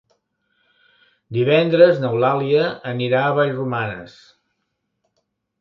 Divendres 1.37 2.01
n'Eulàlia 2.05 2.65
anirà 2.95 3.21
a 3.27 3.37
Vallromanes. 3.41 4.17